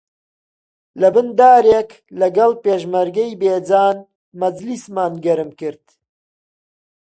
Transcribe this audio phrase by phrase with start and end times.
[1.01, 1.89] لەبن دارێک
[2.19, 3.97] لەگەڵ پێشمەرگەی بێجان
[4.39, 5.85] مەجلیسمان گەرم کرد